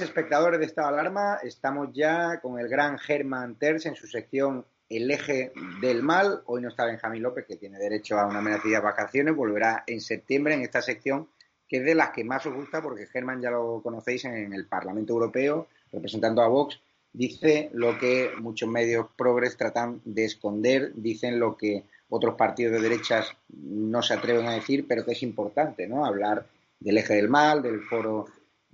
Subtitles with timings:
[0.00, 4.64] Espectadores de Estado de Alarma, estamos ya con el gran Germán Terz en su sección
[4.88, 6.42] El eje del mal.
[6.46, 10.54] Hoy no está Benjamín López, que tiene derecho a una merecidas vacaciones, volverá en septiembre
[10.54, 11.28] en esta sección,
[11.68, 14.66] que es de las que más os gusta, porque Germán ya lo conocéis en el
[14.66, 16.80] Parlamento Europeo, representando a Vox,
[17.12, 22.88] dice lo que muchos medios progres tratan de esconder, dicen lo que otros partidos de
[22.88, 26.04] derechas no se atreven a decir, pero que es importante, ¿no?
[26.04, 26.46] Hablar
[26.78, 28.26] del eje del mal, del foro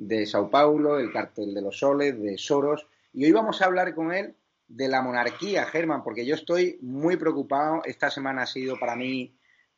[0.06, 2.86] de Sao Paulo, el cartel de los soles, de Soros.
[3.12, 4.34] Y hoy vamos a hablar con él
[4.68, 7.82] de la monarquía, Germán, porque yo estoy muy preocupado.
[7.84, 9.34] Esta semana ha sido para mí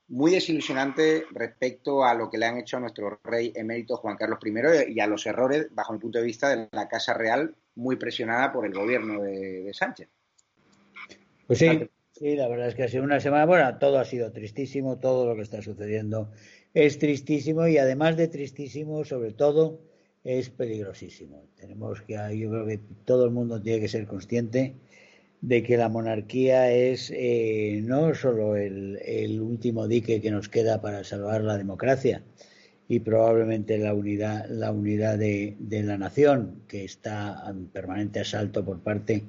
[0.08, 4.38] muy desilusionante respecto a lo que le han hecho a nuestro rey emérito Juan Carlos
[4.44, 7.96] I y a los errores, bajo mi punto de vista, de la Casa Real, muy
[7.96, 10.08] presionada por el gobierno de, Sánchez.
[11.46, 14.30] Pues sí, sí, la verdad es que ha sido una semana, bueno, todo ha sido
[14.32, 16.30] tristísimo, todo lo que está sucediendo
[16.74, 19.80] es tristísimo y además de tristísimo, sobre todo,
[20.24, 21.44] es peligrosísimo.
[21.54, 24.74] Tenemos que, yo creo que todo el mundo tiene que ser consciente
[25.42, 31.04] de que la monarquía es eh, no solo el, último dique que nos queda para
[31.04, 32.22] salvar la democracia
[32.88, 38.80] y probablemente la unidad, la unidad de, la nación, que está en permanente asalto por
[38.80, 39.24] parte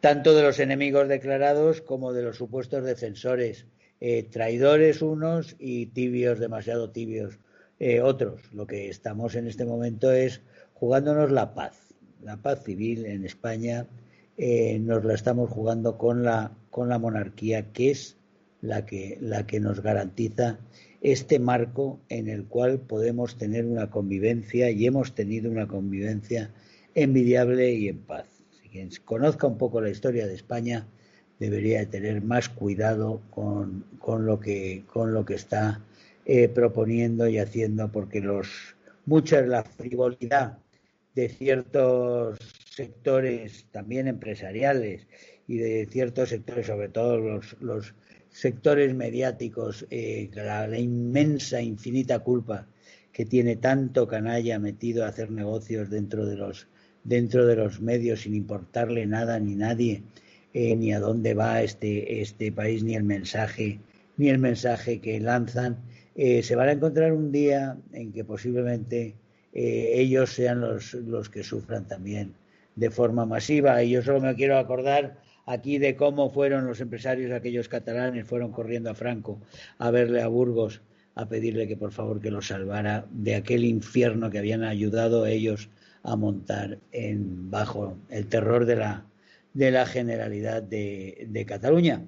[0.00, 3.66] tanto de los enemigos declarados como de los supuestos defensores,
[4.00, 7.40] eh, traidores unos y tibios, demasiado tibios
[7.78, 8.52] eh, otros.
[8.52, 10.40] Lo que estamos en este momento es
[10.74, 11.94] jugándonos la paz.
[12.22, 13.86] La paz civil en España
[14.38, 18.16] eh, nos la estamos jugando con la, con la monarquía, que es
[18.60, 20.58] la que, la que nos garantiza
[21.00, 26.50] este marco en el cual podemos tener una convivencia y hemos tenido una convivencia
[26.94, 28.26] envidiable y en paz.
[28.60, 30.86] Si quien conozca un poco la historia de España
[31.38, 35.82] debería tener más cuidado con, con, lo, que, con lo que está
[36.26, 40.58] eh, proponiendo y haciendo, porque los mucha la frivolidad
[41.14, 42.38] de ciertos
[42.68, 45.06] sectores también empresariales
[45.46, 47.94] y de ciertos sectores, sobre todo los, los
[48.28, 52.66] sectores mediáticos, eh, la, la, inmensa, infinita culpa
[53.12, 56.66] que tiene tanto canalla metido a hacer negocios dentro de los
[57.02, 60.02] dentro de los medios sin importarle nada ni nadie
[60.52, 63.78] eh, ni a dónde va este este país ni el mensaje
[64.16, 65.78] ni el mensaje que lanzan
[66.16, 69.14] eh, se van a encontrar un día en que posiblemente
[69.52, 72.34] eh, ellos sean los, los que sufran también
[72.74, 73.82] de forma masiva.
[73.82, 78.50] Y yo solo me quiero acordar aquí de cómo fueron los empresarios aquellos catalanes, fueron
[78.50, 79.38] corriendo a Franco
[79.78, 80.80] a verle a Burgos
[81.14, 85.70] a pedirle que por favor que los salvara de aquel infierno que habían ayudado ellos
[86.02, 89.06] a montar en bajo el terror de la
[89.54, 92.02] de la generalidad de, de Cataluña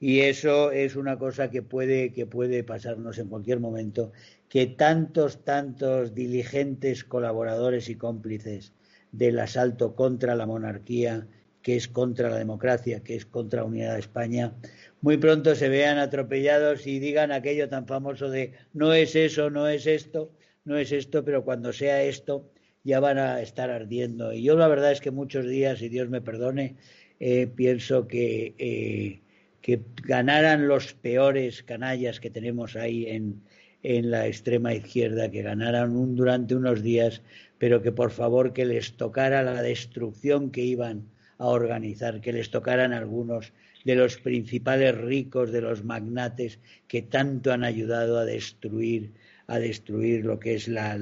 [0.00, 4.12] y eso es una cosa que puede, que puede pasarnos en cualquier momento,
[4.48, 8.72] que tantos, tantos diligentes colaboradores y cómplices
[9.12, 11.26] del asalto contra la monarquía,
[11.62, 14.54] que es contra la democracia, que es contra la unidad de España,
[15.00, 19.68] muy pronto se vean atropellados y digan aquello tan famoso de no es eso, no
[19.68, 20.32] es esto,
[20.64, 22.50] no es esto, pero cuando sea esto
[22.84, 24.32] ya van a estar ardiendo.
[24.32, 26.76] Y yo la verdad es que muchos días, y Dios me perdone,
[27.20, 29.20] eh, pienso que eh,
[29.62, 33.42] que ganaran los peores canallas que tenemos ahí en,
[33.82, 37.22] en la extrema izquierda que ganaran durante unos días,
[37.58, 41.04] pero que por favor que les tocara la destrucción que iban
[41.38, 43.52] a organizar, que les tocaran algunos
[43.84, 46.58] de los principales ricos, de los magnates
[46.88, 49.12] que tanto han ayudado a destruir,
[49.46, 50.96] a destruir lo que es la,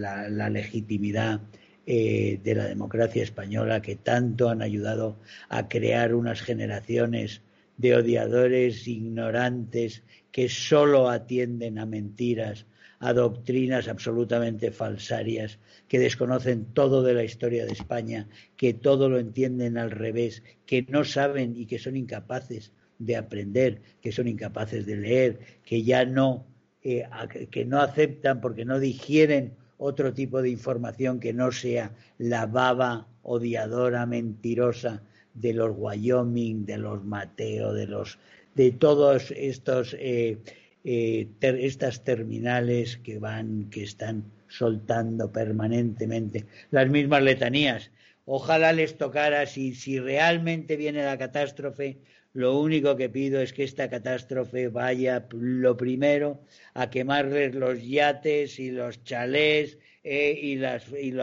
[0.50, 1.41] legitimidad
[1.87, 5.17] eh, de la democracia española, que tanto han ayudado
[5.49, 7.41] a crear unas generaciones
[7.76, 12.67] de odiadores ignorantes que solo atienden a mentiras,
[12.99, 15.58] a doctrinas absolutamente falsarias,
[15.88, 20.87] que desconocen todo de la historia de España, que todo lo entienden al revés, que
[20.88, 26.05] no saben y que son incapaces de aprender, que son incapaces de leer, que ya
[26.05, 26.46] no,
[26.82, 27.05] eh,
[27.50, 33.08] que no aceptan porque no digieren otro tipo de información que no sea la baba
[33.23, 35.02] odiadora, mentirosa
[35.41, 38.19] de los Wyoming, de los Mateo, de los
[38.55, 40.38] de todos estos eh,
[40.85, 47.91] eh, estas terminales que van, que están soltando permanentemente las mismas letanías.
[48.25, 51.99] Ojalá les tocara, si, si realmente viene la catástrofe,
[52.33, 56.41] lo único que pido es que esta catástrofe vaya lo primero
[56.75, 61.15] a quemarles los yates y los chalés eh, y, las, y,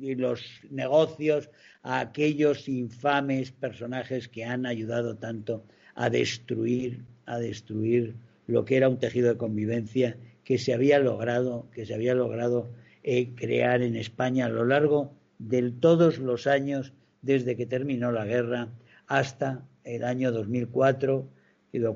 [0.00, 1.48] y los negocios
[1.86, 8.16] a aquellos infames personajes que han ayudado tanto a destruir, a destruir
[8.48, 12.68] lo que era un tejido de convivencia que se había logrado, que se había logrado
[13.04, 16.92] eh, crear en España a lo largo de todos los años
[17.22, 18.68] desde que terminó la guerra
[19.06, 21.28] hasta el año 2004,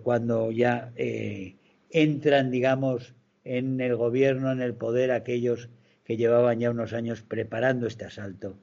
[0.05, 1.57] cuando ya eh,
[1.91, 5.69] entran, digamos, en el gobierno, en el poder, aquellos
[6.05, 8.57] que llevaban ya unos años preparando este asalto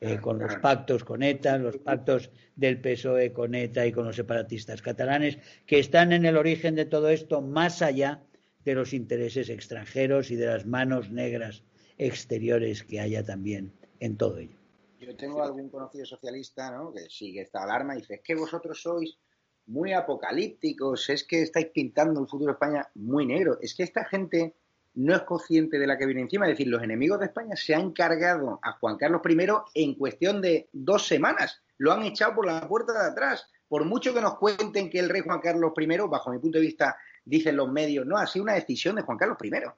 [0.00, 4.16] eh, con los pactos con ETA, los pactos del PSOE con ETA y con los
[4.16, 8.22] separatistas catalanes, que están en el origen de todo esto más allá
[8.64, 11.64] de los intereses extranjeros y de las manos negras
[11.98, 14.56] exteriores que haya también en todo ello.
[14.98, 16.92] Yo tengo algún conocido socialista ¿no?
[16.92, 19.18] que sigue esta alarma y dice, es que vosotros sois
[19.66, 24.04] muy apocalípticos, es que estáis pintando el futuro de España muy negro, es que esta
[24.04, 24.54] gente
[24.94, 26.46] no es consciente de la que viene encima.
[26.46, 30.40] Es decir, los enemigos de España se han cargado a Juan Carlos I en cuestión
[30.40, 31.62] de dos semanas.
[31.78, 33.46] Lo han echado por la puerta de atrás.
[33.68, 36.64] Por mucho que nos cuenten que el rey Juan Carlos I, bajo mi punto de
[36.64, 39.50] vista, dicen los medios, no, ha sido una decisión de Juan Carlos I.
[39.66, 39.72] O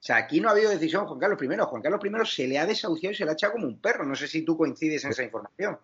[0.00, 1.46] sea, aquí no ha habido decisión de Juan Carlos I.
[1.46, 4.04] Juan Carlos I se le ha desahuciado y se le ha echado como un perro.
[4.04, 5.78] No sé si tú coincides en esa información.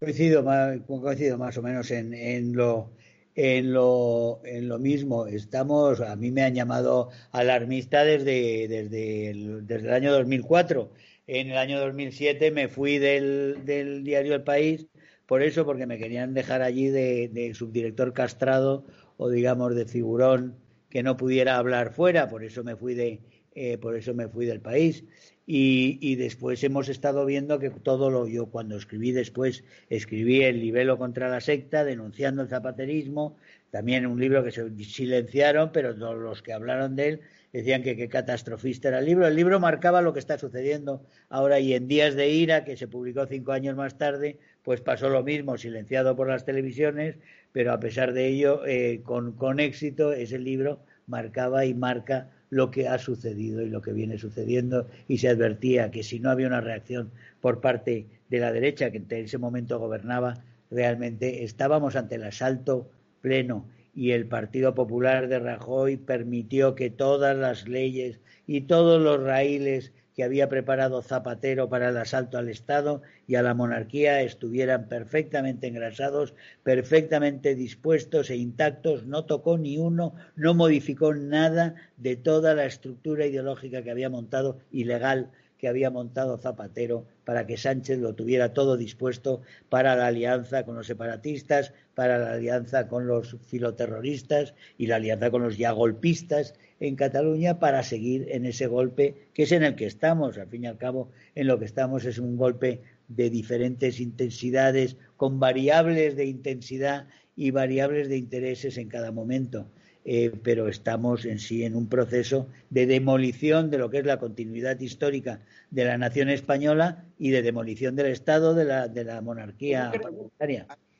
[0.00, 2.90] Coincido más, coincido más o menos en, en lo
[3.36, 5.26] en lo, en lo mismo.
[5.26, 10.90] Estamos, a mí me han llamado alarmista desde, desde, el, desde el año 2004.
[11.28, 14.86] En el año 2007 me fui del, del diario El País
[15.26, 18.86] por eso, porque me querían dejar allí de, subdirector castrado
[19.16, 20.56] o digamos de figurón
[20.88, 22.28] que no pudiera hablar fuera.
[22.28, 23.20] Por eso me fui de,
[23.54, 25.04] eh, por eso me fui del país.
[25.48, 30.98] Y, después hemos estado viendo que todo lo yo cuando escribí después escribí el libelo
[30.98, 33.36] contra la secta denunciando el zapaterismo
[33.70, 37.20] también un libro que se silenciaron pero todos los que hablaron de él
[37.52, 39.26] decían que qué catastrofista era el libro.
[39.26, 42.88] El libro marcaba lo que está sucediendo ahora y en días de ira que se
[42.88, 47.18] publicó cinco años más tarde pues pasó lo mismo silenciado por las televisiones
[47.52, 52.70] pero a pesar de ello eh, con, con éxito ese libro marcaba y marca lo
[52.70, 54.88] que ha sucedido y lo que viene sucediendo.
[55.08, 57.10] Y se advertía que si no había una reacción
[57.40, 62.90] por parte de la derecha que en ese momento gobernaba, realmente estábamos ante el asalto
[63.20, 63.66] pleno.
[63.94, 69.92] Y el Partido Popular de Rajoy permitió que todas las leyes y todos los raíles
[70.16, 75.66] que había preparado Zapatero para el asalto al Estado y a la monarquía estuvieran perfectamente
[75.66, 82.64] engrasados, perfectamente dispuestos e intactos, no tocó ni uno, no modificó nada de toda la
[82.64, 88.52] estructura ideológica que había montado ilegal que había montado Zapatero para que Sánchez lo tuviera
[88.52, 94.86] todo dispuesto para la alianza con los separatistas, para la alianza con los filoterroristas y
[94.86, 99.52] la alianza con los ya golpistas en Cataluña para seguir en ese golpe que es
[99.52, 100.38] en el que estamos.
[100.38, 104.96] Al fin y al cabo, en lo que estamos es un golpe de diferentes intensidades,
[105.16, 107.06] con variables de intensidad
[107.36, 109.66] y variables de intereses en cada momento.
[110.08, 114.20] Eh, pero estamos en sí en un proceso de demolición de lo que es la
[114.20, 115.40] continuidad histórica
[115.72, 119.98] de la nación española y de demolición del Estado de la, de la monarquía Hay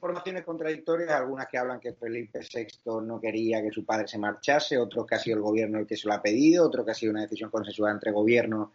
[0.06, 4.78] informaciones contradictorias, algunas que hablan que Felipe VI no quería que su padre se marchase,
[4.78, 6.94] otros que ha sido el gobierno el que se lo ha pedido, otros que ha
[6.94, 8.72] sido una decisión consensuada entre gobierno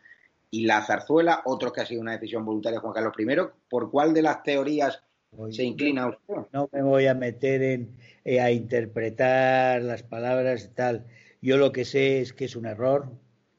[0.49, 3.69] y la zarzuela, otros que ha sido una decisión voluntaria de Juan Carlos I.
[3.69, 5.01] ¿Por cuál de las teorías
[5.51, 6.35] se inclina usted?
[6.51, 7.95] No me voy a meter en
[8.25, 11.05] eh, a interpretar las palabras y tal.
[11.41, 13.09] Yo lo que sé es que es un error,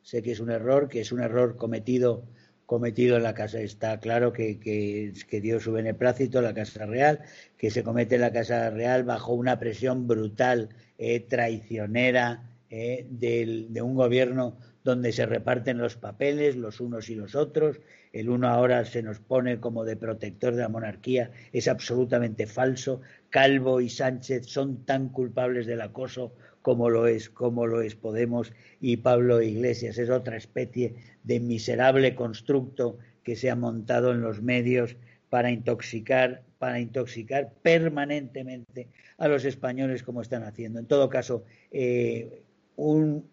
[0.02, 2.24] sé que es un error, que es un error cometido
[2.66, 3.60] cometido en la Casa.
[3.60, 7.20] Está claro que, que, dio su beneplácito la Casa Real,
[7.58, 13.94] que se comete la Casa Real bajo una presión brutal, eh, traicionera, eh, de un
[13.94, 17.80] gobierno donde se reparten los papeles los unos y los otros.
[18.12, 21.30] El uno ahora se nos pone como de protector de la monarquía.
[21.52, 23.00] Es absolutamente falso.
[23.30, 28.52] Calvo y Sánchez son tan culpables del acoso como lo es, como lo es Podemos
[28.80, 29.98] y Pablo Iglesias.
[29.98, 34.96] Es otra especie de miserable constructo que se ha montado en los medios
[35.28, 38.88] para intoxicar, para intoxicar permanentemente
[39.18, 40.78] a los españoles como están haciendo.
[40.78, 42.42] En todo caso, eh,
[42.76, 43.28] un,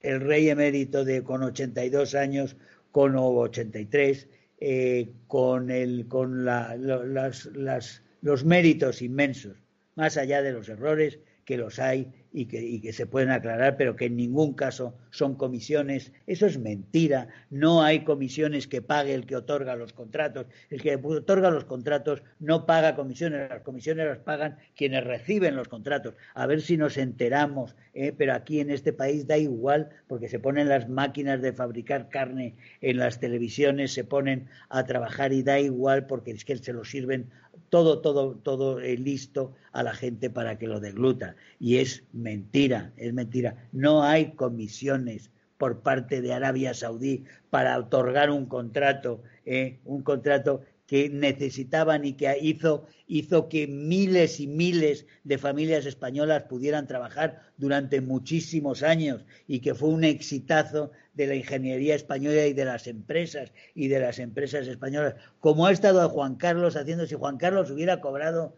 [0.00, 2.56] el rey emérito de con 82 años,
[2.92, 4.28] con 83,
[4.60, 9.56] eh, con, el, con la, las, los méritos inmensos,
[9.94, 14.06] más allá de los errores que los hay y que, se pueden aclarar, pero que
[14.06, 16.12] en ningún caso son comisiones.
[16.26, 17.28] Eso es mentira.
[17.48, 20.46] No hay comisiones que pague el que otorga los contratos.
[20.68, 23.48] El que otorga los contratos no paga comisiones.
[23.48, 26.14] Las comisiones las pagan quienes reciben los contratos.
[26.34, 27.76] A ver si nos enteramos.
[27.94, 28.12] ¿eh?
[28.16, 32.56] Pero aquí en este país da igual porque se ponen las máquinas de fabricar carne
[32.80, 36.84] en las televisiones, se ponen a trabajar y da igual porque es que se lo
[36.84, 37.30] sirven
[37.74, 41.34] todo, todo, todo eh, listo a la gente para que lo degluta.
[41.58, 43.68] Y es mentira, es mentira.
[43.72, 50.60] No hay comisiones por parte de Arabia Saudí para otorgar un contrato, eh, un contrato
[50.86, 57.40] que necesitaban y que hizo, hizo que miles y miles de familias españolas pudieran trabajar
[57.56, 62.86] durante muchísimos años y que fue un exitazo de la ingeniería española y de las
[62.86, 67.70] empresas y de las empresas españolas, como ha estado Juan Carlos haciendo si Juan Carlos
[67.70, 68.54] hubiera cobrado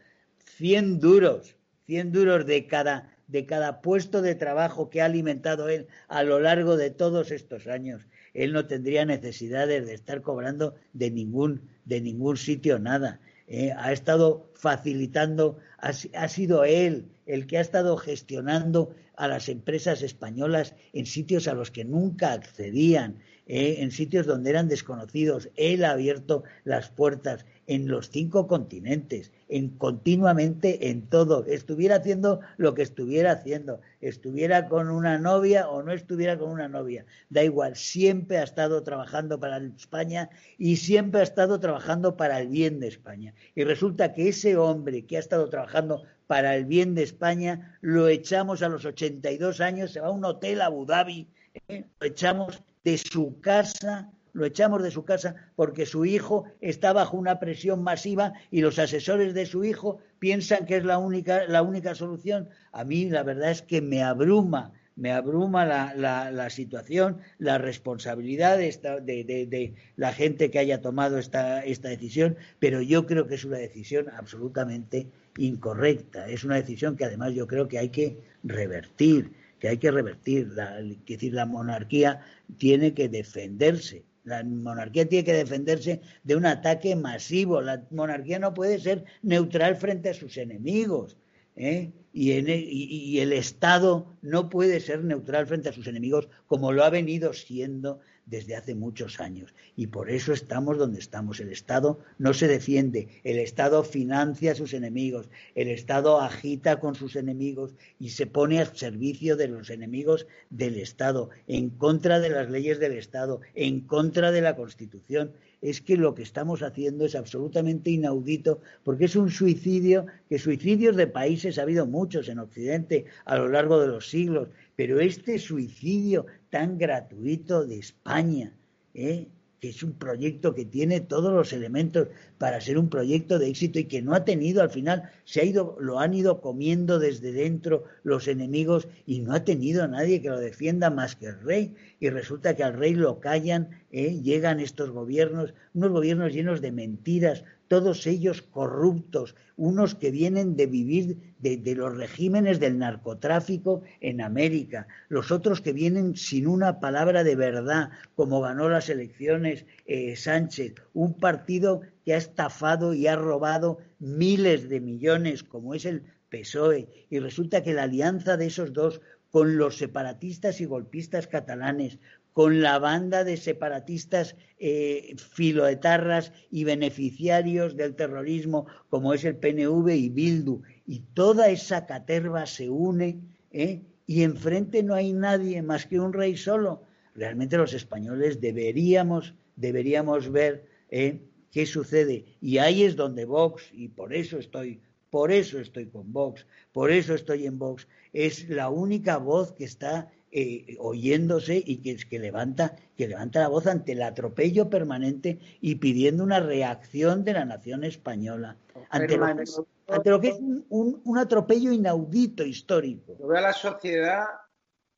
[0.56, 1.56] 100 duros,
[1.86, 6.38] 100 duros de cada de cada puesto de trabajo que ha alimentado él a lo
[6.38, 12.00] largo de todos estos años él no tendría necesidades de estar cobrando de ningún, de
[12.00, 13.20] ningún sitio nada.
[13.48, 19.48] Eh, ha estado facilitando, ha, ha, sido él el que ha estado gestionando a las
[19.48, 25.50] empresas españolas en sitios a los que nunca accedían, eh, en sitios donde eran desconocidos.
[25.54, 32.40] Él ha abierto las puertas en los cinco continentes, en continuamente en todo, estuviera haciendo
[32.56, 37.42] lo que estuviera haciendo, estuviera con una novia o no estuviera con una novia, da
[37.42, 42.80] igual, siempre ha estado trabajando para España y siempre ha estado trabajando para el bien
[42.80, 43.34] de España.
[43.54, 48.08] Y resulta que ese hombre que ha estado trabajando para el bien de España, lo
[48.08, 51.28] echamos a los 82 años, se va a un hotel a Abu Dhabi,
[51.68, 51.84] ¿eh?
[52.00, 57.16] lo echamos de su casa lo echamos de su casa porque su hijo está bajo
[57.16, 61.62] una presión masiva y los asesores de su hijo piensan que es la única, la
[61.62, 62.48] única solución.
[62.70, 65.94] A mí la verdad es que me abruma, me abruma la,
[66.30, 68.70] la, situación, la responsabilidad de,
[69.02, 73.44] de, de, la gente que haya tomado esta, esta decisión, pero yo creo que es
[73.44, 76.28] una decisión absolutamente incorrecta.
[76.28, 80.48] Es una decisión que además yo creo que hay que revertir, que hay que revertir.
[80.48, 82.20] La, decir, la monarquía
[82.58, 87.60] tiene que defenderse la monarquía tiene que defenderse de un ataque masivo.
[87.60, 91.16] La monarquía no puede ser neutral frente a sus enemigos.
[91.54, 91.92] ¿eh?
[92.12, 96.90] E, y, el Estado no puede ser neutral frente a sus enemigos como lo ha
[96.90, 99.54] venido siendo desde hace muchos años.
[99.76, 101.40] Y por eso estamos donde estamos.
[101.40, 106.94] El Estado no se defiende, el Estado financia a sus enemigos, el Estado agita con
[106.94, 112.30] sus enemigos y se pone al servicio de los enemigos del Estado, en contra de
[112.30, 117.06] las leyes del Estado, en contra de la Constitución es que lo que estamos haciendo
[117.06, 122.38] es absolutamente inaudito, porque es un suicidio, que suicidios de países ha habido muchos en
[122.38, 128.52] Occidente a lo largo de los siglos, pero este suicidio tan gratuito de España,
[128.94, 129.26] ¿eh?
[129.60, 133.78] que es un proyecto que tiene todos los elementos para ser un proyecto de éxito
[133.78, 137.32] y que no ha tenido al final, se ha ido, lo han ido comiendo desde
[137.32, 141.40] dentro los enemigos y no ha tenido a nadie que lo defienda más que el
[141.40, 141.74] rey.
[142.00, 144.20] Y resulta que al rey lo callan, ¿eh?
[144.22, 150.66] llegan estos gobiernos, unos gobiernos llenos de mentiras, todos ellos corruptos, unos que vienen de
[150.66, 157.24] vivir de, los regímenes del narcotráfico en América, los otros que vienen sin una palabra
[157.24, 163.16] de verdad, como ganó las elecciones eh, Sánchez, un partido que ha estafado y ha
[163.16, 168.72] robado miles de millones, como es el PSOE, y resulta que la alianza de esos
[168.72, 171.98] dos con los separatistas y golpistas catalanes,
[172.36, 179.88] con la banda de separatistas eh, filoetarras y beneficiarios del terrorismo como es el PNV
[179.94, 180.60] y Bildu.
[180.86, 183.20] Y toda esa caterva se une
[183.52, 183.80] ¿eh?
[184.06, 186.82] y enfrente no hay nadie más que un rey solo.
[187.14, 192.26] realmente los españoles deberíamos, deberíamos ver eh, qué sucede.
[192.42, 196.90] Y ahí es donde Vox, y por eso estoy, por eso estoy con Vox, por
[196.90, 202.18] eso estoy en Vox, es la única voz que está eh, oyéndose y que, que,
[202.18, 207.44] levanta, que levanta la voz ante el atropello permanente y pidiendo una reacción de la
[207.44, 208.56] nación española
[208.90, 213.16] ante lo, que es un, un, atropello inaudito histórico.
[213.18, 214.24] Yo veo a la sociedad,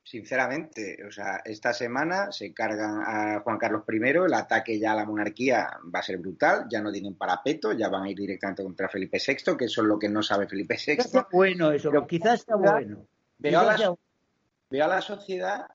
[0.08, 4.94] sinceramente, o sea, esta semana se cargan a Juan Carlos I, el ataque ya a
[4.94, 8.62] la monarquía va a ser brutal, ya no tienen parapeto, ya van a ir directamente
[8.62, 10.92] contra Felipe VI, que eso es lo que no sabe Felipe VI.
[10.92, 13.06] Está bueno eso, pero quizás está bueno.
[13.36, 13.94] Veo a la,
[14.70, 15.66] veo a la sociedad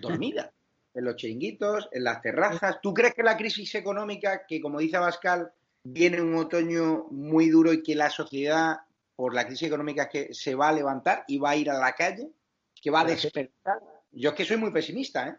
[0.00, 0.52] dormida
[0.94, 2.78] en los chiringuitos, en las terrazas.
[2.80, 5.50] ¿Tú crees que la crisis económica, que como dice Abascal,
[5.82, 8.82] viene un otoño muy duro y que la sociedad,
[9.16, 11.92] por la crisis económica, que se va a levantar y va a ir a la
[11.94, 12.30] calle,
[12.84, 13.80] que va a despertar?
[14.12, 15.34] Yo es que soy muy pesimista, ¿eh?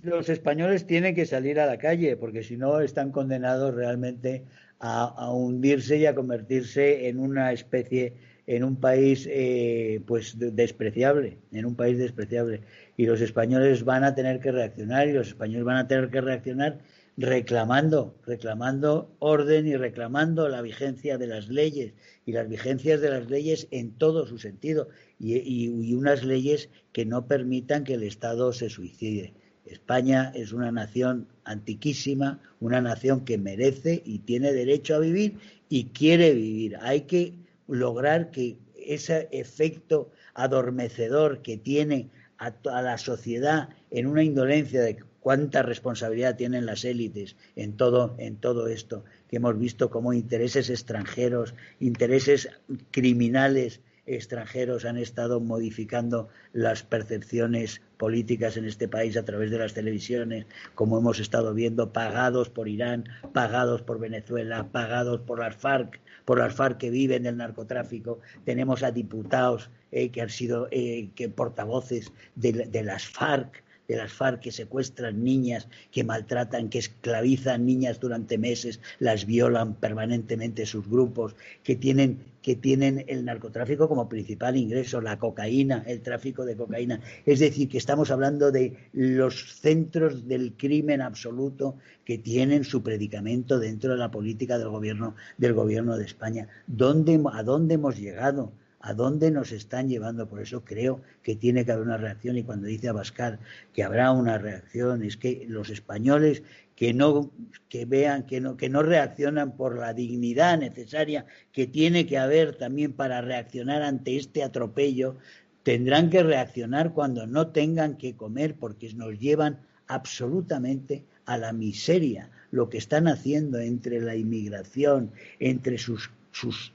[0.00, 4.44] Los españoles tienen que salir a la calle porque si no están condenados realmente
[4.78, 8.14] a, a hundirse y a convertirse en una especie
[8.48, 12.62] en un país eh, pues despreciable, en un país despreciable.
[12.96, 16.22] Y los españoles van a tener que reaccionar y los españoles van a tener que
[16.22, 16.78] reaccionar
[17.18, 21.92] reclamando, reclamando orden y reclamando la vigencia de las leyes
[22.24, 24.88] y las vigencias de las leyes en todo su sentido
[25.18, 29.34] y, y unas leyes que no permitan que el Estado se suicide.
[29.66, 35.36] España es una nación antiquísima, una nación que merece y tiene derecho a vivir
[35.68, 36.78] y quiere vivir.
[36.80, 37.34] Hay que
[37.68, 45.62] lograr que ese efecto adormecedor que tiene a, la sociedad en una indolencia de cuánta
[45.62, 51.54] responsabilidad tienen las élites en todo, en todo esto, que hemos visto como intereses extranjeros,
[51.80, 52.48] intereses
[52.90, 59.74] criminales extranjeros han estado modificando las percepciones políticas en este país a través de las
[59.74, 66.00] televisiones, como hemos estado viendo, pagados por Irán, pagados por Venezuela, pagados por las FARC,
[66.24, 71.10] por las FARC que viven del narcotráfico, tenemos a diputados eh, que han sido eh,
[71.14, 77.64] que portavoces de, las FARC, de las FARC que secuestran niñas, que maltratan, que esclavizan
[77.64, 84.06] niñas durante meses, las violan permanentemente sus grupos, que tienen, que tienen el narcotráfico como
[84.06, 87.00] principal ingreso, la cocaína, el tráfico de cocaína.
[87.24, 93.58] Es decir, que estamos hablando de los centros del crimen absoluto que tienen su predicamento
[93.58, 96.46] dentro de la política del gobierno, del gobierno de España.
[96.66, 98.52] ¿Dónde, ¿A dónde hemos llegado?
[98.88, 100.26] A dónde nos están llevando.
[100.28, 103.38] Por eso creo que tiene que haber una reacción y cuando dice Abascal
[103.74, 106.42] que habrá una reacción, es que los españoles
[106.74, 107.30] que no
[107.68, 112.56] que vean que no que no reaccionan por la dignidad necesaria que tiene que haber
[112.56, 115.18] también para reaccionar ante este atropello,
[115.64, 122.30] tendrán que reaccionar cuando no tengan que comer porque nos llevan absolutamente a la miseria
[122.50, 126.72] lo que están haciendo entre la inmigración, entre sus sus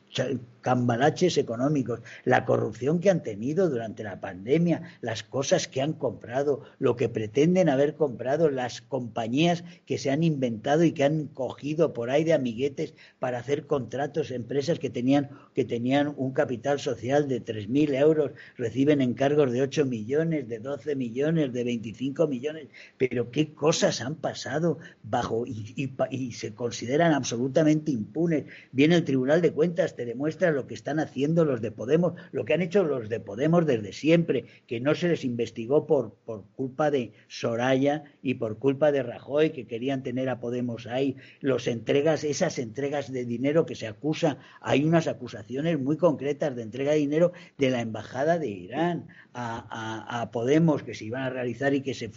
[0.62, 6.62] cambalaches económicos, la corrupción que han tenido durante la pandemia, las cosas que han comprado,
[6.80, 11.94] lo que pretenden haber comprado, las compañías que se han inventado y que han cogido
[11.94, 17.28] por ahí de amiguetes para hacer contratos, empresas que tenían, que tenían un capital social
[17.28, 23.32] de 3.000 euros, reciben encargos de 8 millones, de 12 millones, de 25 millones, pero
[23.32, 28.46] qué cosas han pasado bajo y, se consideran absolutamente impunes.
[28.72, 32.54] Viene el Tribunal de Cuentas, demuestra lo que están haciendo los de Podemos, lo que
[32.54, 36.92] han hecho los de Podemos desde siempre, que no se les investigó por, por culpa
[36.92, 42.24] de Soraya y por culpa de Rajoy, que querían tener a Podemos ahí, los entregas,
[42.24, 47.00] esas entregas de dinero que se acusa, hay unas acusaciones muy concretas de entrega de
[47.00, 51.82] dinero de la embajada de Irán a, a, Podemos que se iban a realizar y
[51.82, 52.12] que se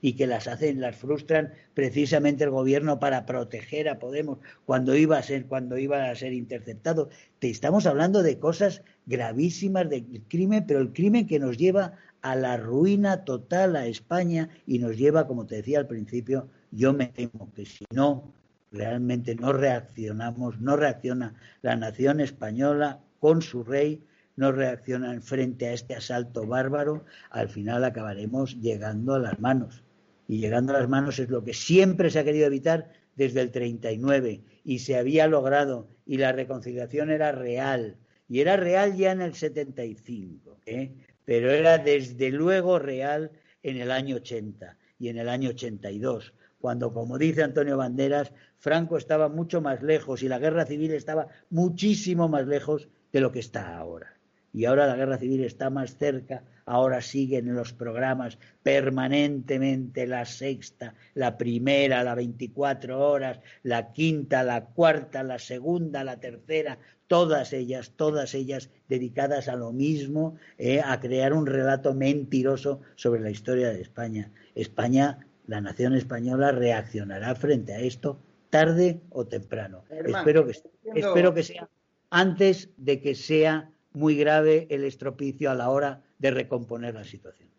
[0.00, 5.18] y que las hacen, las frustran precisamente el gobierno para proteger a Podemos cuando iba
[5.18, 7.10] a ser, cuando iba a ser interceptado.
[7.38, 12.36] Te estamos hablando de cosas gravísimas del crimen, pero el crimen que nos lleva a
[12.36, 17.06] la ruina total a España y nos lleva, como te decía al principio, yo me
[17.06, 18.32] temo que si no
[18.70, 24.02] realmente no reaccionamos, no reacciona la nación española con su rey,
[24.36, 29.84] no reaccionan frente a este asalto bárbaro, al final acabaremos llegando a las manos.
[30.26, 33.50] Y llegando a las manos es lo que siempre se ha querido evitar desde el
[33.50, 37.96] 39 y se había logrado y la reconciliación era real.
[38.28, 40.94] Y era real ya en el 75, ¿eh?
[41.24, 43.30] pero era desde luego real
[43.62, 48.96] en el año 80 y en el año 82, cuando, como dice Antonio Banderas, Franco
[48.96, 53.40] estaba mucho más lejos y la guerra civil estaba muchísimo más lejos de lo que
[53.40, 54.21] está ahora
[54.52, 60.24] y ahora la guerra civil está más cerca ahora siguen en los programas permanentemente la
[60.24, 67.52] sexta, la primera, la 24 horas, la quinta, la cuarta, la segunda, la tercera, todas
[67.52, 73.30] ellas, todas ellas dedicadas a lo mismo, eh, a crear un relato mentiroso sobre la
[73.30, 74.30] historia de España.
[74.54, 79.84] España, la nación española reaccionará frente a esto tarde o temprano.
[79.90, 80.52] espero que,
[80.94, 81.68] espero que sea
[82.10, 87.52] antes de que sea muy grave el estropicio a la hora de recomponer la situación.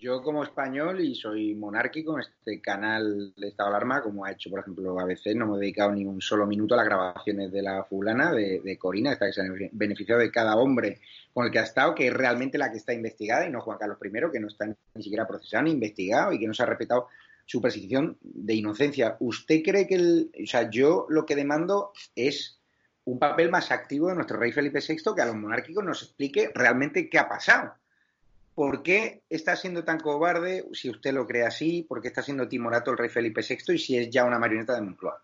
[0.00, 4.30] Yo como español y soy monárquico en este canal de Estado de Alarma, como ha
[4.30, 7.50] hecho por ejemplo ABC, no me he dedicado ni un solo minuto a las grabaciones
[7.50, 11.00] de la fulana, de, Corina, esta que se ha beneficiado de cada hombre
[11.34, 13.78] con el que ha estado, que es realmente la que está investigada y no Juan
[13.78, 16.66] Carlos I, que no está ni siquiera procesado ni investigado y que no se ha
[16.66, 17.08] respetado
[17.44, 19.16] su presunción de inocencia.
[19.18, 22.57] ¿Usted cree que el, o sea, yo lo que demando es
[23.10, 26.50] un papel más activo de nuestro rey Felipe VI que a los monárquicos nos explique
[26.54, 27.72] realmente qué ha pasado?
[28.54, 31.86] ¿Por qué está siendo tan cobarde, si usted lo cree así?
[31.88, 34.74] ¿Por qué está siendo timorato el rey Felipe VI y si es ya una marioneta
[34.74, 35.22] de Moncloa?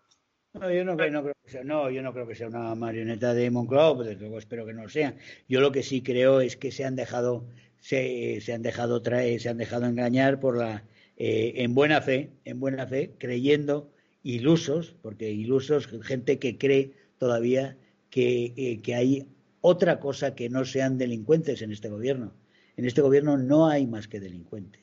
[0.53, 3.51] No, yo no, creo que sea, no, yo no creo que sea una marioneta de
[3.51, 5.13] Moncloa, desde luego espero que no lo sea.
[5.47, 7.45] Yo lo que sí creo es que se han dejado,
[7.79, 10.83] se, se han dejado traer, se han dejado engañar por la
[11.17, 13.91] eh, en buena fe, en buena fe, creyendo,
[14.23, 17.77] ilusos, porque ilusos, gente que cree todavía
[18.09, 19.27] que, eh, que hay
[19.61, 22.33] otra cosa que no sean delincuentes en este gobierno.
[22.77, 24.81] En este gobierno no hay más que delincuentes.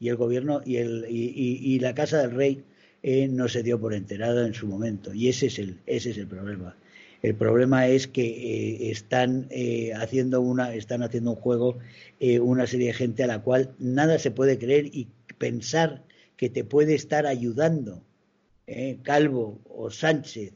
[0.00, 2.64] Y el gobierno y, el, y, la Casa del Rey
[3.02, 5.12] eh, no se dio por enterada en su momento.
[5.12, 6.76] Y ese es el, ese es el problema.
[7.22, 9.48] El problema es que están
[9.96, 11.78] haciendo una, están haciendo un juego
[12.40, 16.04] una serie de gente a la cual nada se puede creer y pensar
[16.36, 18.04] que te puede estar ayudando
[18.68, 18.98] ¿eh?
[19.02, 20.52] Calvo o Sánchez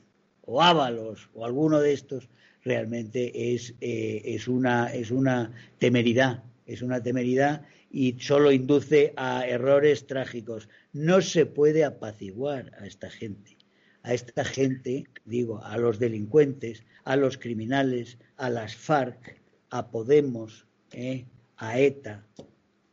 [0.53, 2.29] o Ábalos o alguno de estos
[2.63, 9.47] realmente es, eh, es, una, es una temeridad, es una temeridad y solo induce a
[9.47, 10.69] errores trágicos.
[10.93, 13.57] No se puede apaciguar a esta gente.
[14.03, 20.67] A esta gente, digo, a los delincuentes, a los criminales, a las FARC, a Podemos,
[20.91, 21.25] ¿eh?
[21.57, 22.27] a ETA,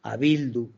[0.04, 0.72] a Bildu,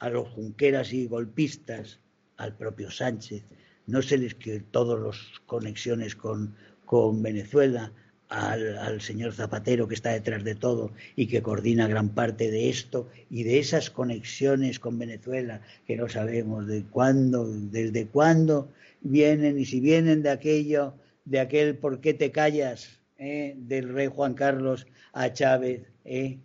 [0.00, 2.00] a los junqueras y golpistas,
[2.36, 3.44] al propio Sánchez,
[3.86, 7.92] no se les que todas las conexiones con, con Venezuela,
[8.28, 12.68] al, al, señor Zapatero que está detrás de todo y que coordina gran parte de
[12.68, 19.58] esto y de esas conexiones con Venezuela que no sabemos de cuándo, desde cuándo vienen
[19.58, 20.94] y si vienen de aquello,
[21.24, 26.38] de aquel por qué te callas eh, del rey Juan Carlos a Chávez, eh,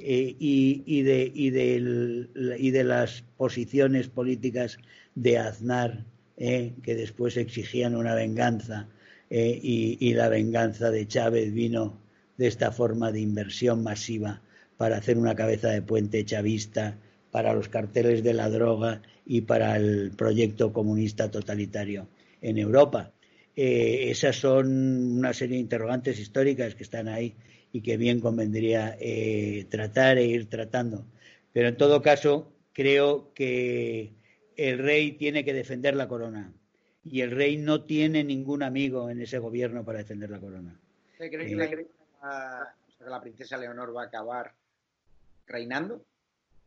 [0.00, 4.78] eh, y, de, y, y, de, las posiciones políticas
[5.14, 6.04] de Aznar,
[6.38, 8.88] eh, que después exigían una venganza,
[9.30, 12.00] eh, y, la venganza de Chávez vino
[12.38, 14.40] de esta forma de inversión masiva
[14.78, 16.96] para hacer una cabeza de puente chavista
[17.30, 22.08] para los carteles de la droga y para el proyecto comunista totalitario
[22.40, 23.12] en Europa.
[23.54, 27.34] esas son una serie de interrogantes históricas que están ahí
[27.72, 31.06] y que bien convendría eh, tratar e ir tratando.
[31.52, 34.12] Pero en todo caso, creo que
[34.58, 36.52] el rey tiene que defender la corona
[37.04, 40.78] y el rey no tiene ningún amigo en ese gobierno para defender la corona.
[41.16, 41.78] ¿Cree que, la, eh,
[43.06, 44.52] la princesa Leonor va a acabar
[45.46, 46.04] reinando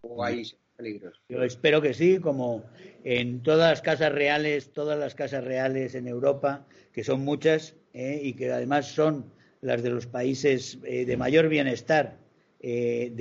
[0.02, 0.44] o hay
[0.78, 1.22] peligros?
[1.28, 2.64] Yo espero que sí, como
[3.04, 8.22] en todas las casas reales, todas las casas reales en Europa, que son muchas eh,
[8.24, 9.26] y que además son
[9.60, 12.18] las de los países eh, de mayor bienestar
[12.62, 13.12] eh,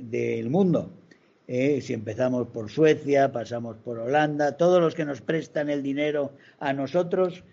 [0.00, 0.92] del mundo.
[1.48, 6.32] Eh, si empezamos por Suecia, pasamos por Holanda, todos los que nos prestan el dinero
[6.58, 7.44] a nosotros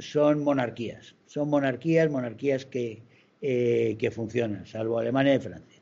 [0.00, 1.14] son monarquías.
[1.26, 3.00] Son monarquías, monarquías que,
[3.40, 5.80] que funcionan, salvo Alemania y Francia.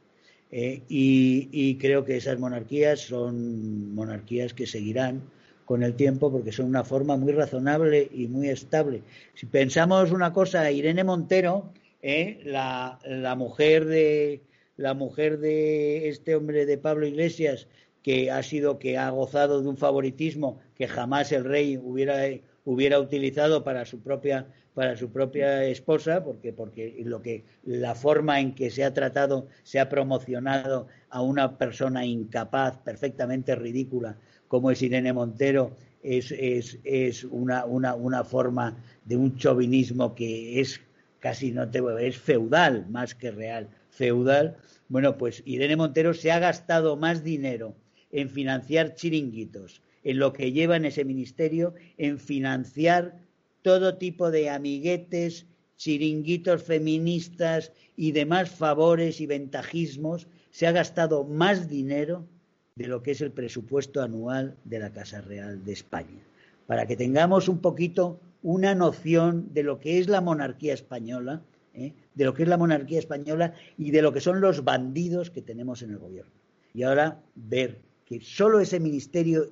[0.51, 5.23] Y, y, creo que esas monarquías son monarquías que seguirán
[5.71, 9.05] con el tiempo porque son una forma muy razonable y muy estable.
[9.35, 12.41] Si pensamos una cosa, Irene Montero ¿eh?
[12.45, 14.41] la, la, mujer de
[14.81, 17.69] la mujer de este hombre de Pablo Iglesias
[18.03, 22.17] que ha sido que ha gozado de un favoritismo que jamás el rey hubiera
[22.65, 28.41] hubiera utilizado para su propia para su propia esposa porque porque lo que la forma
[28.41, 34.17] en que se ha tratado se ha promocionado a una persona incapaz perfectamente ridícula
[34.49, 40.59] como es Irene Montero es, es, es una, una, una forma de un chauvinismo que
[40.59, 40.81] es
[41.21, 44.57] casi no te es feudal más que real, feudal.
[44.91, 47.77] Bueno, pues Irene Montero se ha gastado más dinero
[48.11, 53.21] en financiar chiringuitos, en lo que lleva en ese ministerio, en financiar
[53.63, 61.69] todo tipo de amiguetes, chiringuitos feministas y demás favores y ventajismos, se ha gastado más
[61.69, 62.27] dinero
[62.75, 66.19] de lo que es el presupuesto anual de la Casa Real de España.
[66.67, 71.43] Para que tengamos un poquito una noción de lo que es la monarquía española,
[71.81, 71.95] ¿eh?
[72.15, 75.43] de lo que es la monarquía española y de lo que son los bandidos que
[75.43, 76.33] tenemos en el gobierno.
[76.75, 79.47] Y ahora ver que solo ese ministerio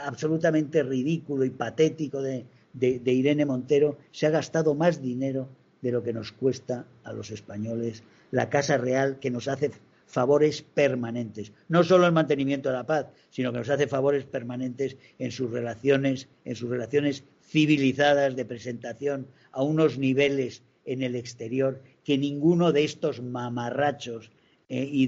[0.00, 5.48] absolutamente ridículo y patético de, de Irene Montero se ha gastado más dinero
[5.82, 9.70] de lo que nos cuesta a los españoles la Casa Real, que nos hace
[10.06, 11.52] favores permanentes.
[11.68, 15.50] No solo el mantenimiento de la paz, sino que nos hace favores permanentes en sus
[15.50, 22.72] relaciones, en sus relaciones civilizadas de presentación a unos niveles en el exterior que ninguno
[22.72, 24.30] de estos mamarrachos
[24.68, 25.06] eh, y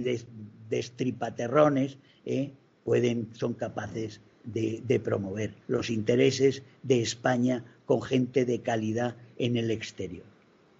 [0.68, 2.52] destripaterrones eh,
[2.84, 9.70] pueden, son capaces de promover los intereses de España con gente de calidad en el
[9.70, 10.24] exterior.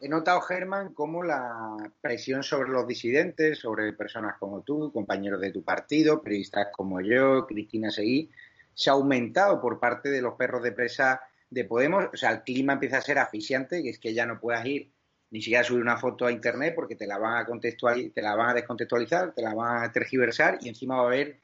[0.02, 5.52] He notado, Germán, cómo la presión sobre los disidentes, sobre personas como tú, compañeros de
[5.52, 8.28] tu partido, periodistas como yo, Cristina Seguí,
[8.74, 11.20] se ha aumentado por parte de los perros de presa
[11.52, 12.06] de Podemos.
[12.12, 14.90] O sea, el clima empieza a ser asfixiante, que es que ya no puedas ir
[15.30, 18.34] ni siquiera subir una foto a internet porque te la van a contextualizar, te la
[18.34, 21.40] van a descontextualizar, te la van a tergiversar y encima va a haber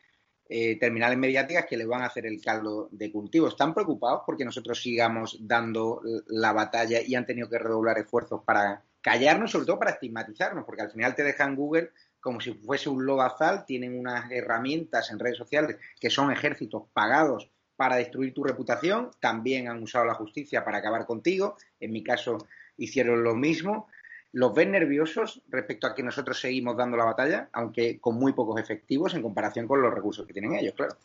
[0.51, 3.49] eh, terminales mediáticas que le van a hacer el caldo de cultivo.
[3.49, 8.83] ¿Están preocupados porque nosotros sigamos dando la batalla y han tenido que redoblar esfuerzos para
[9.01, 10.65] callarnos, sobre todo para estigmatizarnos?
[10.67, 11.91] Porque al final te dejan Google
[12.21, 17.51] como si fuese un lodazal, tienen unas herramientas en redes sociales que son ejércitos pagados
[17.79, 22.39] para destruir tu reputación, también han usado la justicia para acabar contigo, en mi caso
[22.77, 23.87] hicieron lo mismo,
[24.33, 28.61] ¿Los ven nerviosos respecto a que nosotros seguimos dando la batalla, aunque con muy pocos
[28.61, 30.97] efectivos en comparación con los recursos que tienen ellos, claro?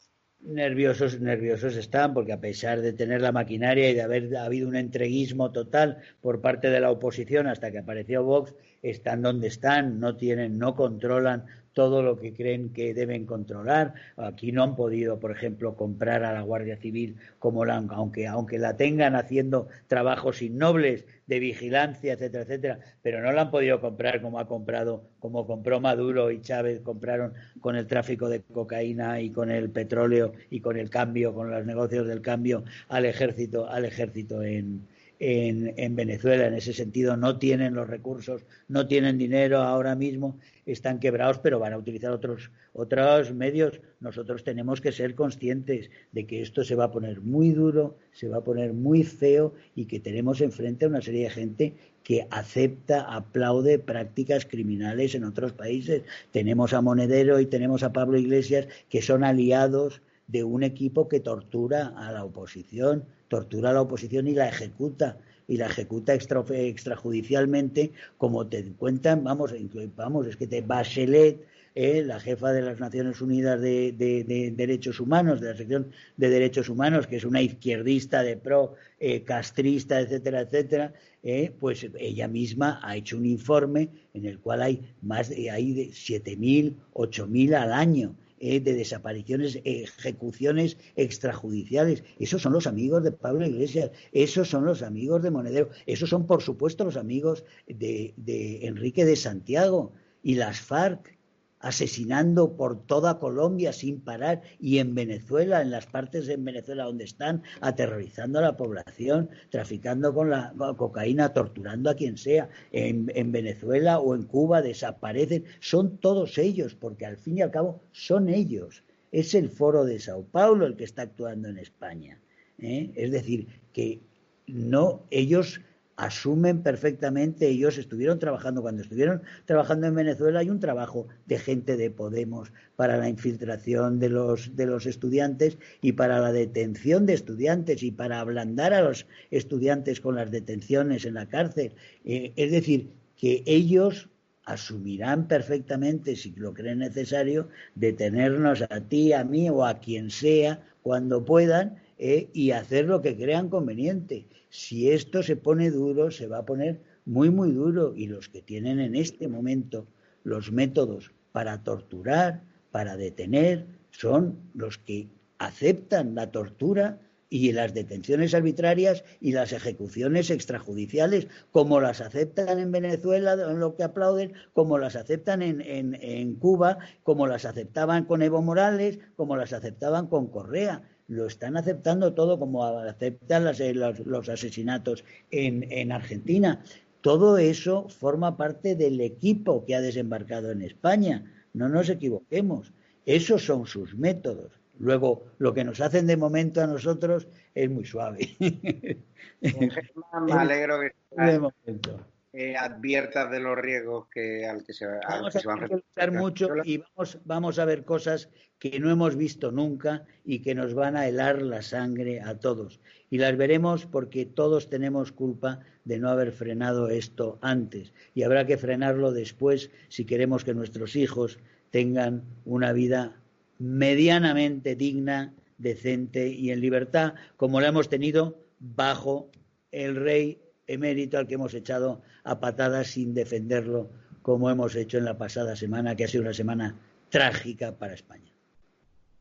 [0.42, 4.76] Nerviosos, nerviosos están, porque a pesar de tener la maquinaria y de haber habido un
[4.76, 10.18] entreguismo total por parte de la oposición hasta que apareció Vox, están donde están, no
[10.18, 13.94] tienen, no controlan todo lo que creen que deben controlar.
[14.18, 18.60] Aquí no han podido, por ejemplo, comprar a la Guardia Civil como la, aunque, aunque
[18.60, 24.22] la tengan haciendo trabajos innobles de vigilancia, etcétera, etcétera, pero no la han podido comprar
[24.22, 29.32] como ha comprado, como compró Maduro y Chávez compraron con el tráfico de cocaína y
[29.32, 33.86] con el petróleo y con el cambio, con los negocios del cambio al ejército, al
[33.86, 34.86] ejército en,
[35.26, 36.48] en, Venezuela.
[36.48, 41.60] En ese sentido, no tienen los recursos, no tienen dinero ahora mismo, están quebrados, pero
[41.60, 43.80] van a utilizar otros, otros medios.
[44.02, 48.28] Nosotros tenemos que ser conscientes de que esto se va a poner muy duro, se
[48.28, 52.28] va a poner muy feo y que tenemos enfrente a una serie de gente que
[52.30, 56.04] acepta, aplaude prácticas criminales en otros países.
[56.32, 61.20] Tenemos a Monedero y tenemos a Pablo Iglesias que son aliados de un equipo que
[61.20, 67.92] tortura a la oposición, tortura a la oposición y la ejecuta y la ejecuta extrajudicialmente,
[68.18, 69.54] como te cuentan, vamos,
[69.96, 75.42] vamos, es que te Bachelet, eh, la jefa de las Naciones Unidas de, Derechos Humanos,
[75.42, 80.42] de la sección de Derechos Humanos, que es una izquierdista de pro, eh, castrista, etcétera,
[80.42, 85.50] etcétera, eh, pues ella misma ha hecho un informe en el cual hay más de,
[85.50, 92.04] hay de 7.000, 8.000 al año eh, de desapariciones, ejecuciones extrajudiciales.
[92.20, 96.28] Esos son los amigos de Pablo Iglesias, esos son los amigos de Monedero, esos son,
[96.28, 101.18] por supuesto, los amigos de, de Enrique de Santiago y las FARC
[101.64, 107.06] asesinando por toda Colombia sin parar y en Venezuela, en las partes en Venezuela donde
[107.06, 113.32] están, aterrorizando a la población, traficando con la cocaína, torturando a quien sea, en, en
[113.32, 118.28] Venezuela o en Cuba desaparecen, son todos ellos, porque al fin y al cabo son
[118.28, 118.84] ellos.
[119.14, 122.20] Es el foro de Sao Paulo el que está actuando en España.
[122.60, 122.92] ¿eh?
[122.96, 124.02] Es decir, que
[124.48, 125.62] no ellos
[125.96, 131.78] asumen perfectamente, ellos estuvieron trabajando, cuando estuvieron trabajando en Venezuela hay un trabajo de gente
[131.78, 137.14] de Podemos para la infiltración de los, de los estudiantes y para la detención de
[137.14, 141.74] estudiantes y para ablandar a los estudiantes con las detenciones en la cárcel.
[142.06, 144.10] Eh, es decir, que ellos
[144.46, 150.62] asumirán perfectamente, si lo creen necesario, detenernos a ti, a mí o a quien sea
[150.82, 154.28] cuando puedan eh, y hacer lo que crean conveniente.
[154.50, 157.94] Si esto se pone duro, se va a poner muy, muy duro.
[157.96, 159.88] Y los que tienen en este momento
[160.26, 168.34] los métodos para torturar, para detener, son los que aceptan la tortura y las detenciones
[168.34, 174.78] arbitrarias y las ejecuciones extrajudiciales, como las aceptan en Venezuela, en lo que aplauden, como
[174.78, 180.28] las aceptan en, en Cuba, como las aceptaban con Evo Morales, como las aceptaban con
[180.28, 186.64] Correa lo están aceptando todo como aceptan eh, los, asesinatos en, en Argentina.
[187.02, 191.26] Todo eso forma parte del equipo que ha desembarcado en España.
[191.54, 192.74] No nos equivoquemos.
[193.06, 194.52] Esos son sus métodos.
[194.80, 198.36] Luego, lo que nos hacen de momento a nosotros es muy suave.
[199.42, 202.13] me alegro que de momento.
[202.36, 207.20] Eh, adviertas de los riesgos que al que se, vamos a, luchar mucho y vamos,
[207.26, 211.44] vamos a ver cosas que no hemos visto nunca y que nos van a helar
[211.44, 212.80] la sangre a todos.
[213.12, 217.94] Y las veremos porque todos tenemos culpa de no haber frenado esto antes.
[218.16, 221.38] Y habrá que frenarlo después si queremos que nuestros hijos
[221.70, 223.22] tengan una vida
[223.60, 229.30] medianamente digna, decente y en libertad, como la hemos tenido bajo
[229.72, 233.90] el rey emérito al que hemos echado a patadas sin defenderlo,
[234.22, 236.76] como hemos hecho en la pasada semana, que ha sido una semana
[237.10, 238.32] trágica para España.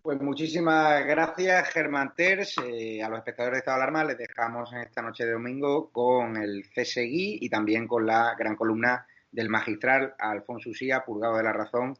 [0.02, 2.56] Pues muchísimas gracias, Germán Ters.
[2.64, 5.90] Eh, a los espectadores de Estado de Alarma les dejamos en esta noche de domingo
[5.90, 11.44] con el CSGI y también con la gran columna del magistral Alfonso Usía, purgado de
[11.44, 11.96] la razón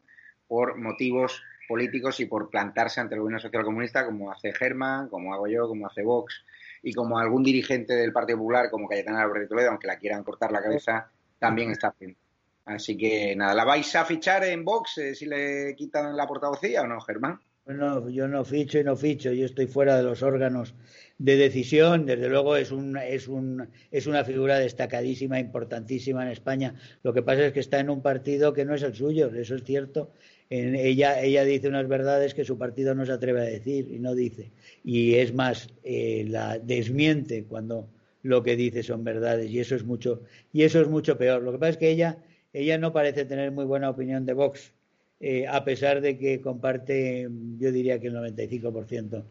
[0.49, 5.33] por motivos políticos y por plantarse ante el gobierno social comunista, como hace Germán, como
[5.33, 6.43] hago yo, como hace Vox
[6.83, 10.51] y como algún dirigente del Partido Popular, como Cayetana Álvarez Toledo, aunque la quieran cortar
[10.51, 12.19] la cabeza, también está haciendo.
[12.65, 16.81] Así que nada, ¿la vais a fichar en Vox eh, si le quitan la portavocía
[16.81, 17.39] o no, Germán?
[17.65, 20.75] Bueno, yo no ficho y no ficho, yo estoy fuera de los órganos
[21.17, 26.75] de decisión, desde luego es, un, es, un, es una figura destacadísima, importantísima en España.
[27.03, 29.55] Lo que pasa es que está en un partido que no es el suyo, eso
[29.55, 30.11] es cierto,
[30.49, 34.13] ella, ella dice unas verdades que su partido no se atreve a decir y no
[34.13, 34.51] dice.
[34.83, 37.89] Y es más, eh, la desmiente cuando
[38.21, 40.21] lo que dice son verdades y eso es mucho
[40.51, 41.41] y eso es mucho peor.
[41.41, 42.17] Lo que pasa es que ella,
[42.53, 44.73] ella no parece tener muy buena opinión de Vox,
[45.19, 49.23] eh, a pesar de que comparte, yo diría que el 95%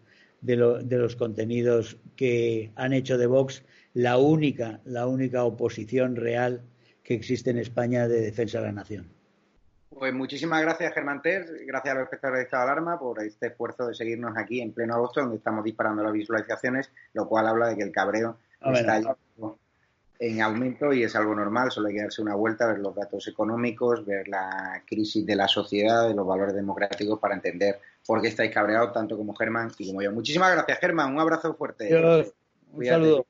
[0.42, 6.16] de, lo, de los contenidos que han hecho de Vox la única, la única oposición
[6.16, 6.62] real
[7.02, 9.08] que existe en España de defensa de la nación.
[9.90, 13.48] Pues muchísimas gracias, Germán Ter, gracias a los espectadores de Estado de Alarma por este
[13.48, 17.68] esfuerzo de seguirnos aquí en pleno agosto, donde estamos disparando las visualizaciones, lo cual habla
[17.68, 18.38] de que el cabreo
[18.74, 19.00] está
[20.22, 23.26] en aumento y es algo normal, solo hay que darse una vuelta, ver los datos
[23.26, 28.28] económicos, ver la crisis de la sociedad, de los valores democráticos para entender por qué
[28.28, 30.12] estáis cabreados tanto como Germán y como yo.
[30.12, 31.92] Muchísimas gracias, Germán, un abrazo fuerte.
[32.72, 33.26] un saludo.